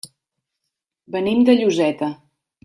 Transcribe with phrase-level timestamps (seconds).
[1.17, 2.11] Venim de Lloseta.